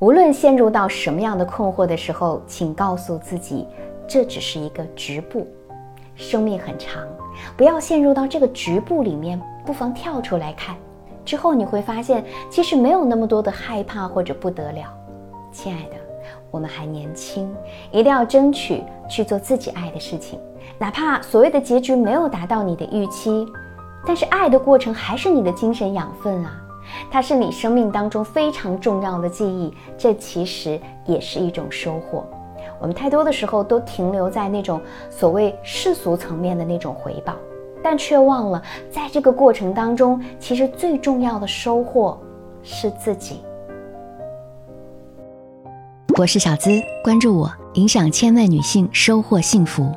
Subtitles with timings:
[0.00, 3.66] 无论陷入到什么样的困惑的时候，请告诉自己，
[4.08, 5.46] 这只是一个局部，
[6.14, 7.06] 生命很长，
[7.54, 10.74] 不要陷入到这个局部里面，不妨跳出来看，
[11.22, 14.90] 之后你会发现，其实没有那么多的害怕或者不得了。
[15.52, 15.96] 亲爱的，
[16.50, 17.54] 我们还年轻，
[17.90, 20.40] 一定要争取去做自己爱的事情，
[20.78, 23.46] 哪怕所谓的结局没有达到你的预期，
[24.06, 26.58] 但是爱的过程还是你的精神养分啊。
[27.10, 32.24] 它是你生命当中非常重要的记忆，这其实也是一种收获。
[32.80, 34.80] 我们太多的时候都停留在那种
[35.10, 37.34] 所谓世俗层面的那种回报，
[37.82, 42.18] 但却忘了在这个过程当中，其实最重要的收获
[42.62, 43.40] 是自己。
[46.18, 46.70] 我是小资，
[47.04, 49.90] 关注我，影响千万女性，收获幸福。